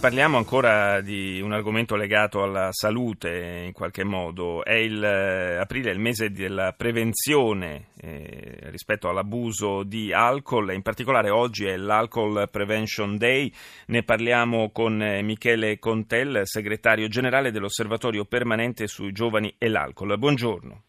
[0.00, 4.64] Parliamo ancora di un argomento legato alla salute in qualche modo.
[4.64, 11.30] È il eh, aprile il mese della prevenzione eh, rispetto all'abuso di alcol, in particolare
[11.30, 13.52] oggi è l'Alcohol Prevention Day.
[13.86, 20.16] Ne parliamo con eh, Michele Contel, segretario generale dell'Osservatorio permanente sui giovani e l'alcol.
[20.16, 20.87] Buongiorno.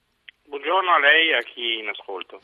[0.99, 2.41] Lei e a chi in ascolto.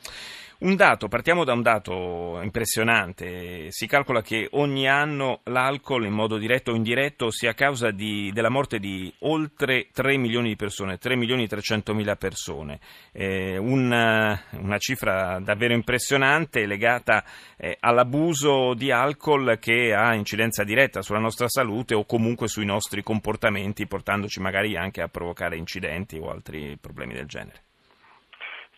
[0.58, 6.38] Un dato, partiamo da un dato impressionante, si calcola che ogni anno l'alcol in modo
[6.38, 11.14] diretto o indiretto sia causa di, della morte di oltre 3 milioni di persone, 3
[11.14, 12.80] milioni e 300 mila persone,
[13.12, 17.22] eh, una, una, cifra davvero impressionante legata
[17.58, 23.02] eh, all'abuso di alcol che ha incidenza diretta sulla nostra salute o comunque sui nostri
[23.02, 27.65] comportamenti portandoci magari anche a provocare incidenti o altri problemi del genere.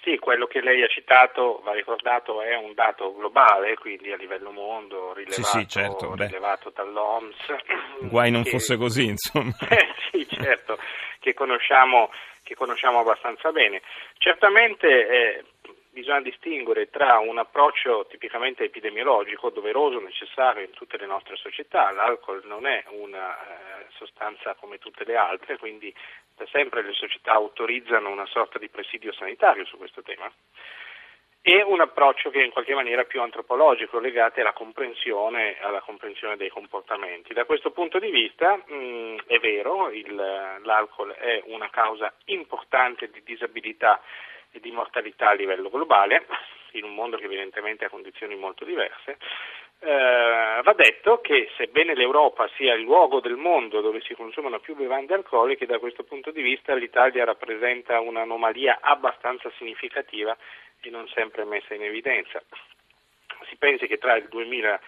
[0.09, 4.51] Sì, quello che lei ha citato, va ricordato, è un dato globale, quindi a livello
[4.51, 7.37] mondo, rilevato, sì, sì, certo, rilevato dall'OMS.
[8.09, 9.53] Guai non che, fosse così, insomma.
[9.69, 10.79] Eh, sì, certo,
[11.21, 12.11] che conosciamo,
[12.43, 13.83] che conosciamo abbastanza bene.
[14.17, 15.45] Certamente eh,
[15.99, 22.43] bisogna distinguere tra un approccio tipicamente epidemiologico, doveroso, necessario in tutte le nostre società, l'alcol
[22.45, 25.93] non è una eh, sostanza come tutte le altre, quindi
[26.37, 30.31] da sempre le società autorizzano una sorta di presidio sanitario su questo tema,
[31.43, 36.37] e un approccio che è in qualche maniera più antropologico, legato alla comprensione, alla comprensione
[36.37, 37.33] dei comportamenti.
[37.33, 43.23] Da questo punto di vista mh, è vero, il, l'alcol è una causa importante di
[43.25, 44.01] disabilità
[44.53, 46.27] e di mortalità a livello globale,
[46.73, 49.19] in un mondo che evidentemente ha condizioni molto diverse,
[49.81, 54.75] eh, va detto che sebbene l'Europa sia il luogo del mondo dove si consumano più
[54.75, 60.37] bevande alcoliche, da questo punto di vista l'Italia rappresenta un'anomalia abbastanza significativa
[60.81, 62.43] e non sempre messa in evidenza.
[63.49, 64.81] Si pensi che tra il 2000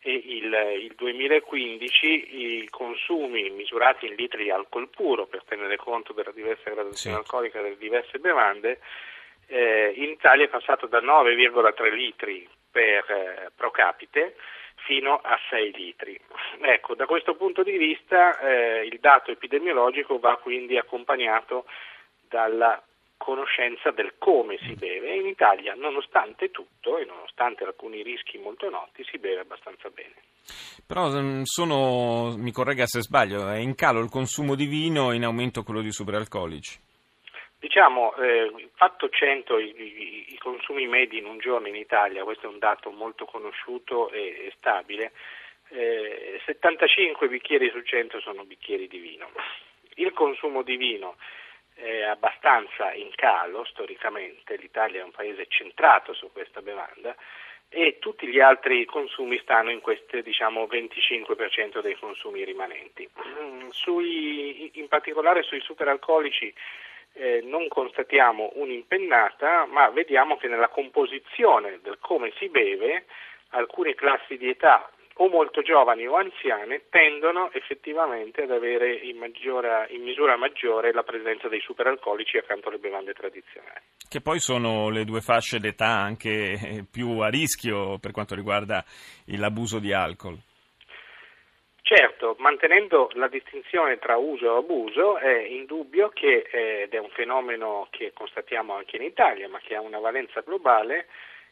[0.00, 6.12] e il, il 2015 i consumi misurati in litri di alcol puro per tenere conto
[6.12, 7.22] della diversa gradazione sì.
[7.22, 8.80] alcolica delle diverse bevande
[9.48, 14.36] eh, in Italia è passato da 9,3 litri per eh, pro capite
[14.84, 16.18] fino a 6 litri.
[16.60, 21.64] Ecco, da questo punto di vista eh, il dato epidemiologico va quindi accompagnato
[22.28, 22.80] dalla
[23.28, 25.14] conoscenza del come si beve.
[25.14, 30.14] In Italia, nonostante tutto e nonostante alcuni rischi molto noti, si beve abbastanza bene.
[30.86, 35.16] Però mm, sono, mi corregga se sbaglio, è in calo il consumo di vino e
[35.16, 36.80] in aumento quello di superalcolici.
[37.60, 42.46] Diciamo, eh, fatto 100 i, i, i, consumi medi in un giorno in Italia, questo
[42.46, 45.12] è un dato molto conosciuto e, e stabile,
[45.68, 49.28] eh, 75 bicchieri su 100 sono bicchieri di vino.
[49.96, 51.16] Il consumo di vino
[51.78, 57.14] è abbastanza in calo storicamente, l'Italia è un paese centrato su questa bevanda
[57.68, 63.08] e tutti gli altri consumi stanno in questo diciamo, 25% dei consumi rimanenti.
[63.26, 66.52] Mm, sui, in particolare sui superalcolici
[67.12, 73.04] eh, non constatiamo un'impennata, ma vediamo che nella composizione del come si beve
[73.50, 74.90] alcune classi di età
[75.20, 81.02] o molto giovani o anziane tendono effettivamente ad avere in, maggiore, in, misura maggiore la
[81.02, 83.80] presenza dei superalcolici accanto alle bevande tradizionali.
[84.08, 88.84] Che poi sono le due fasce d'età anche eh, più a rischio per quanto riguarda
[89.26, 90.38] l'abuso di alcol.
[91.82, 97.08] Certo, mantenendo la distinzione tra uso e abuso, è indubbio che, eh, ed è un
[97.08, 101.06] fenomeno che constatiamo anche in Italia, ma che ha una valenza globale,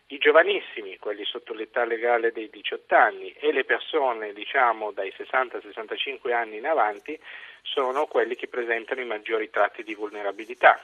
[0.09, 6.33] i giovanissimi, quelli sotto l'età legale dei 18 anni, e le persone diciamo dai 60-65
[6.33, 7.19] anni in avanti
[7.63, 10.81] sono quelli che presentano i maggiori tratti di vulnerabilità.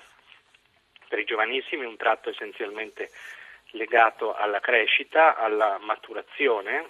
[1.09, 3.11] Per i giovanissimi un tratto essenzialmente
[3.73, 6.89] legato alla crescita, alla maturazione,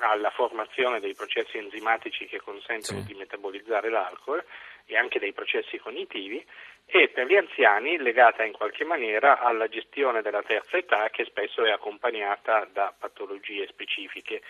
[0.00, 3.06] alla formazione dei processi enzimatici che consentono sì.
[3.06, 4.44] di metabolizzare l'alcol
[4.86, 6.44] e anche dei processi cognitivi
[6.86, 11.64] e per gli anziani legata in qualche maniera alla gestione della terza età che spesso
[11.64, 14.42] è accompagnata da patologie specifiche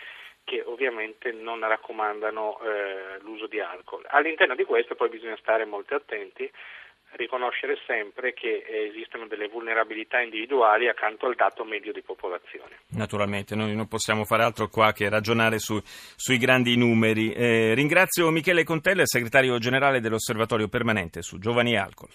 [0.43, 4.03] che ovviamente non raccomandano eh, l'uso di alcol.
[4.07, 6.51] All'interno di questo poi bisogna stare molto attenti
[7.13, 12.79] riconoscere sempre che esistono delle vulnerabilità individuali accanto al dato medio di popolazione.
[12.89, 17.33] Naturalmente, noi non possiamo fare altro qua che ragionare su, sui grandi numeri.
[17.33, 22.11] Eh, ringrazio Michele Contelle, segretario generale dell'Osservatorio permanente su giovani e alcol.